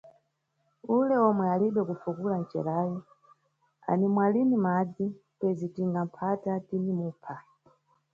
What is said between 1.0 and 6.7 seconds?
yomwe alibe kufukula ncerayu animwa lini madzi, pezi tinga phata,